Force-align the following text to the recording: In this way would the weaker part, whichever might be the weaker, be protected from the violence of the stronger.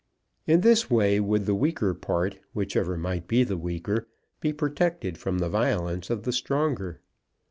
In 0.47 0.61
this 0.61 0.89
way 0.89 1.19
would 1.19 1.45
the 1.45 1.53
weaker 1.53 1.93
part, 1.93 2.39
whichever 2.53 2.97
might 2.97 3.27
be 3.27 3.43
the 3.43 3.55
weaker, 3.55 4.07
be 4.39 4.51
protected 4.51 5.19
from 5.19 5.37
the 5.37 5.47
violence 5.47 6.09
of 6.09 6.23
the 6.23 6.33
stronger. 6.33 7.01